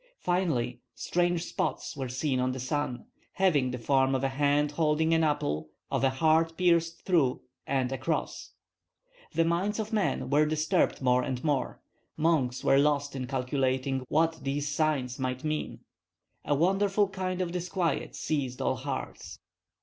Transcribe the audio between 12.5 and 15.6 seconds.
were lost in calculating what these signs might